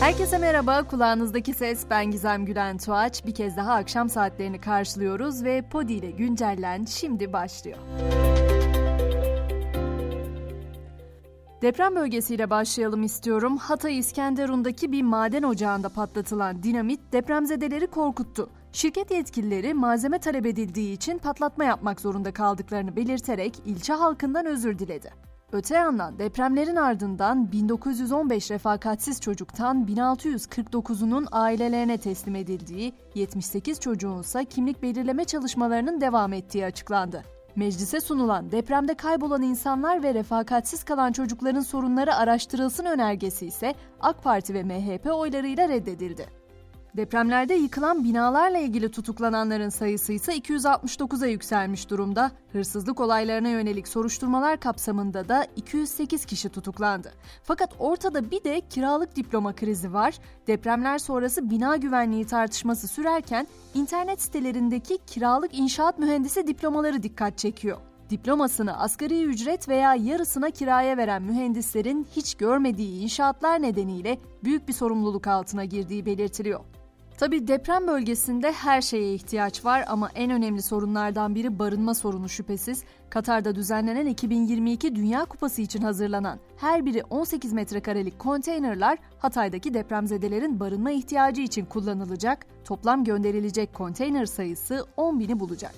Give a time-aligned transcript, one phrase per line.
[0.00, 3.26] Herkese merhaba, kulağınızdaki ses ben Gizem Gülen Tuğaç.
[3.26, 7.78] Bir kez daha akşam saatlerini karşılıyoruz ve Podi ile güncellen şimdi başlıyor.
[11.62, 13.56] Deprem bölgesiyle başlayalım istiyorum.
[13.56, 18.50] Hatay İskenderun'daki bir maden ocağında patlatılan dinamit depremzedeleri korkuttu.
[18.72, 25.27] Şirket yetkilileri malzeme talep edildiği için patlatma yapmak zorunda kaldıklarını belirterek ilçe halkından özür diledi.
[25.52, 34.82] Öte yandan depremlerin ardından 1915 refakatsiz çocuktan 1649'unun ailelerine teslim edildiği, 78 çocuğun ise kimlik
[34.82, 37.24] belirleme çalışmalarının devam ettiği açıklandı.
[37.56, 44.54] Meclise sunulan depremde kaybolan insanlar ve refakatsiz kalan çocukların sorunları araştırılsın önergesi ise AK Parti
[44.54, 46.37] ve MHP oylarıyla reddedildi.
[46.96, 52.30] Depremlerde yıkılan binalarla ilgili tutuklananların sayısı ise 269'a yükselmiş durumda.
[52.52, 57.12] Hırsızlık olaylarına yönelik soruşturmalar kapsamında da 208 kişi tutuklandı.
[57.42, 60.18] Fakat ortada bir de kiralık diploma krizi var.
[60.46, 67.78] Depremler sonrası bina güvenliği tartışması sürerken internet sitelerindeki kiralık inşaat mühendisi diplomaları dikkat çekiyor.
[68.10, 75.26] Diplomasını asgari ücret veya yarısına kiraya veren mühendislerin hiç görmediği inşaatlar nedeniyle büyük bir sorumluluk
[75.26, 76.60] altına girdiği belirtiliyor.
[77.18, 82.84] Tabi deprem bölgesinde her şeye ihtiyaç var ama en önemli sorunlardan biri barınma sorunu şüphesiz.
[83.10, 90.90] Katar'da düzenlenen 2022 Dünya Kupası için hazırlanan her biri 18 metrekarelik konteynerler Hatay'daki depremzedelerin barınma
[90.90, 92.46] ihtiyacı için kullanılacak.
[92.64, 95.74] Toplam gönderilecek konteyner sayısı 10 bini bulacak.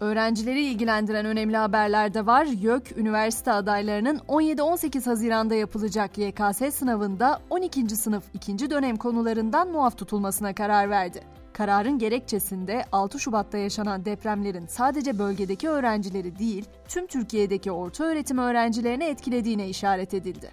[0.00, 2.44] Öğrencileri ilgilendiren önemli haberler de var.
[2.44, 7.96] YÖK, üniversite adaylarının 17-18 Haziran'da yapılacak YKS sınavında 12.
[7.96, 8.70] sınıf 2.
[8.70, 11.20] dönem konularından muaf tutulmasına karar verdi.
[11.52, 19.04] Kararın gerekçesinde 6 Şubat'ta yaşanan depremlerin sadece bölgedeki öğrencileri değil, tüm Türkiye'deki orta öğretim öğrencilerini
[19.04, 20.50] etkilediğine işaret edildi.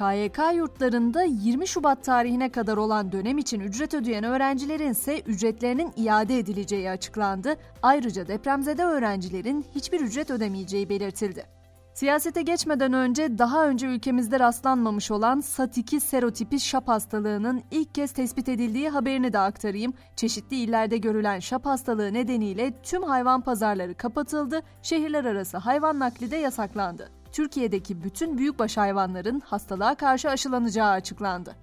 [0.00, 6.38] KYK yurtlarında 20 Şubat tarihine kadar olan dönem için ücret ödeyen öğrencilerin ise ücretlerinin iade
[6.38, 7.56] edileceği açıklandı.
[7.82, 11.46] Ayrıca depremzede öğrencilerin hiçbir ücret ödemeyeceği belirtildi.
[11.94, 18.48] Siyasete geçmeden önce daha önce ülkemizde rastlanmamış olan SAT2 serotipi şap hastalığının ilk kez tespit
[18.48, 19.94] edildiği haberini de aktarayım.
[20.16, 26.36] Çeşitli illerde görülen şap hastalığı nedeniyle tüm hayvan pazarları kapatıldı, şehirler arası hayvan nakli de
[26.36, 27.19] yasaklandı.
[27.32, 31.56] Türkiye'deki bütün büyükbaş hayvanların hastalığa karşı aşılanacağı açıklandı.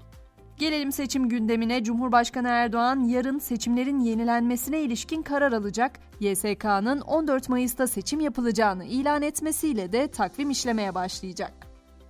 [0.57, 1.83] Gelelim seçim gündemine.
[1.83, 5.99] Cumhurbaşkanı Erdoğan yarın seçimlerin yenilenmesine ilişkin karar alacak.
[6.19, 11.53] YSK'nın 14 Mayıs'ta seçim yapılacağını ilan etmesiyle de takvim işlemeye başlayacak.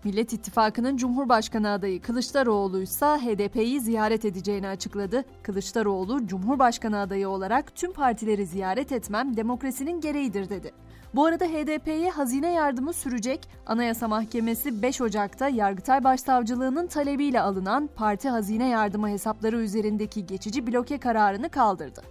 [0.03, 5.23] Millet İttifakı'nın Cumhurbaşkanı adayı Kılıçdaroğlu ise HDP'yi ziyaret edeceğini açıkladı.
[5.43, 10.71] Kılıçdaroğlu, Cumhurbaşkanı adayı olarak tüm partileri ziyaret etmem demokrasinin gereğidir dedi.
[11.17, 13.49] Bu arada HDP'ye hazine yardımı sürecek.
[13.65, 20.97] Anayasa Mahkemesi 5 Ocak'ta Yargıtay Başsavcılığının talebiyle alınan parti hazine yardımı hesapları üzerindeki geçici bloke
[20.97, 22.01] kararını kaldırdı.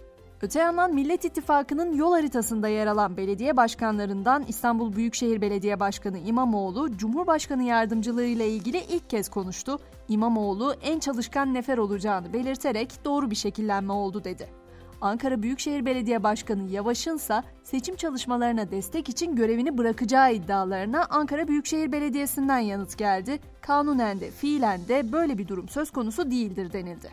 [0.41, 6.97] Öte yandan Millet İttifakı'nın yol haritasında yer alan belediye başkanlarından İstanbul Büyükşehir Belediye Başkanı İmamoğlu,
[6.97, 9.79] Cumhurbaşkanı yardımcılığı ile ilgili ilk kez konuştu.
[10.09, 14.66] İmamoğlu en çalışkan nefer olacağını belirterek doğru bir şekillenme oldu dedi.
[15.01, 21.91] Ankara Büyükşehir Belediye Başkanı Yavaş'ın ise seçim çalışmalarına destek için görevini bırakacağı iddialarına Ankara Büyükşehir
[21.91, 23.39] Belediyesi'nden yanıt geldi.
[23.61, 27.09] Kanunen de fiilen de böyle bir durum söz konusu değildir denildi.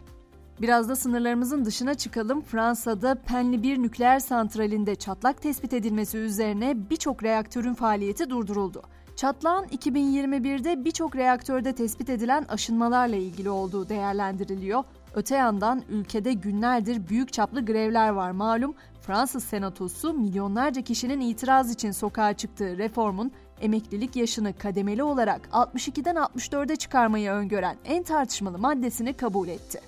[0.62, 2.41] Biraz da sınırlarımızın dışına çıkalım.
[2.41, 8.83] Fransa'da Penli bir nükleer santralinde çatlak tespit edilmesi üzerine birçok reaktörün faaliyeti durduruldu.
[9.17, 14.84] Çatlağın 2021'de birçok reaktörde tespit edilen aşınmalarla ilgili olduğu değerlendiriliyor.
[15.15, 18.75] Öte yandan ülkede günlerdir büyük çaplı grevler var malum.
[19.01, 26.77] Fransız Senatosu milyonlarca kişinin itiraz için sokağa çıktığı reformun emeklilik yaşını kademeli olarak 62'den 64'e
[26.77, 29.81] çıkarmayı öngören en tartışmalı maddesini kabul etti.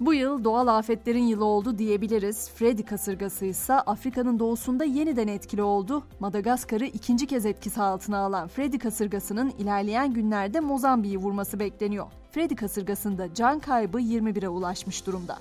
[0.00, 2.50] Bu yıl doğal afetlerin yılı oldu diyebiliriz.
[2.50, 6.02] Freddy kasırgası ise Afrika'nın doğusunda yeniden etkili oldu.
[6.20, 12.06] Madagaskar'ı ikinci kez etkisi altına alan Freddy kasırgasının ilerleyen günlerde Mozambik'i vurması bekleniyor.
[12.38, 15.38] Freddy kasırgasında can kaybı 21'e ulaşmış durumda.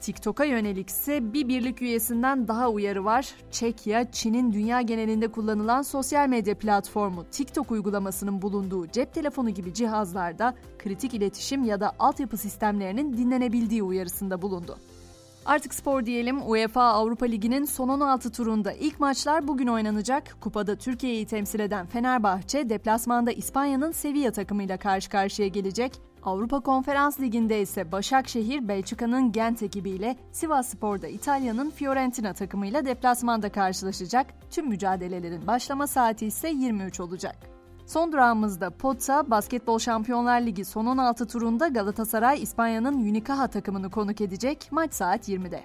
[0.00, 3.34] TikTok'a yönelik ise bir birlik üyesinden daha uyarı var.
[3.50, 10.54] Çekya, Çin'in dünya genelinde kullanılan sosyal medya platformu TikTok uygulamasının bulunduğu cep telefonu gibi cihazlarda
[10.78, 14.78] kritik iletişim ya da altyapı sistemlerinin dinlenebildiği uyarısında bulundu.
[15.46, 16.50] Artık spor diyelim.
[16.50, 20.36] UEFA Avrupa Ligi'nin son 16 turunda ilk maçlar bugün oynanacak.
[20.40, 25.92] Kupada Türkiye'yi temsil eden Fenerbahçe deplasmanda İspanya'nın Sevilla takımıyla karşı karşıya gelecek.
[26.22, 34.26] Avrupa Konferans Ligi'nde ise Başakşehir, Belçika'nın Gent ekibiyle Sivas Spor'da İtalya'nın Fiorentina takımıyla deplasmanda karşılaşacak.
[34.50, 37.59] Tüm mücadelelerin başlama saati ise 23 olacak.
[37.90, 44.68] Son durağımızda Potsa Basketbol Şampiyonlar Ligi son 16 turunda Galatasaray İspanya'nın Unicaja takımını konuk edecek
[44.70, 45.60] maç saat 20'de.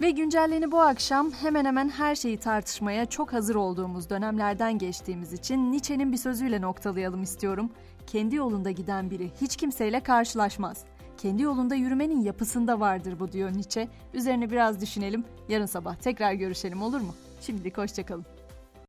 [0.00, 5.72] Ve güncelleni bu akşam hemen hemen her şeyi tartışmaya çok hazır olduğumuz dönemlerden geçtiğimiz için
[5.72, 7.70] Nietzsche'nin bir sözüyle noktalayalım istiyorum.
[8.06, 10.84] Kendi yolunda giden biri hiç kimseyle karşılaşmaz.
[11.18, 13.88] Kendi yolunda yürümenin yapısında vardır bu diyor Nietzsche.
[14.14, 15.24] Üzerine biraz düşünelim.
[15.48, 17.14] Yarın sabah tekrar görüşelim olur mu?
[17.40, 18.37] Şimdilik hoşçakalın.